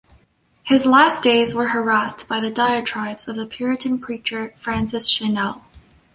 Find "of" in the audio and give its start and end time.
3.27-3.35